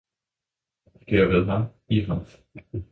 [1.09, 2.19] det er ved ham, i ham.